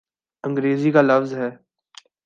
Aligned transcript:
انگریزی 0.43 0.91
کا 0.91 1.01
لفظ 1.01 1.33
ہے۔ 1.33 1.49